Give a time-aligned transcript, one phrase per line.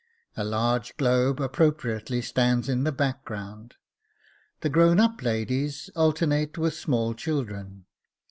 [0.35, 3.75] A large globe appropriately stands in the background.
[4.61, 7.85] The grown up ladies alternate with small children.